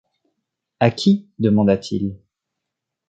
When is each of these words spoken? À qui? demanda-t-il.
À 0.79 0.89
qui? 0.89 1.29
demanda-t-il. 1.37 2.15